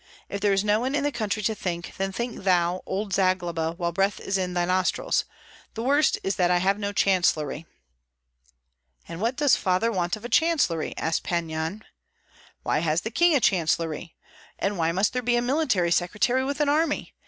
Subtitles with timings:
[0.29, 3.73] If there is no one in the country to think, then think thou, old Zagloba,
[3.77, 5.25] while breath is in thy nostrils.
[5.75, 7.67] The worst is that I have no chancellery."
[9.07, 11.83] "And what does father want of a chancellery?" asked Pan Yan.
[12.63, 14.15] "Why has the king a chancellery?
[14.57, 17.13] And why must there be a military secretary with an army?